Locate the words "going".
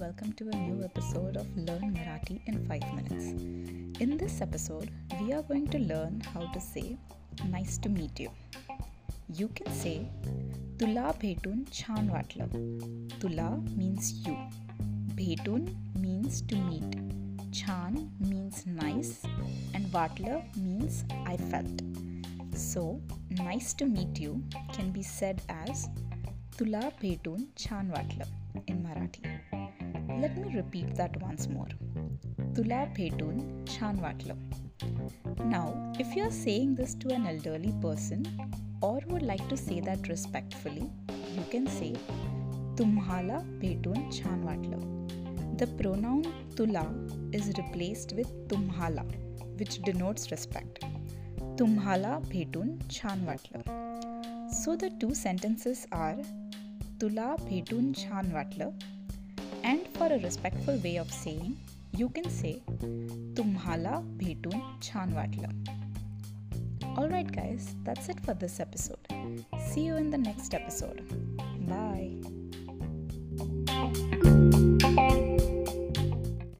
5.40-5.68